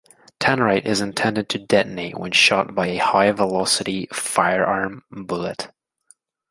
[0.39, 5.67] Tannerite is intended to detonate when shot by a high-velocity firearm bullet.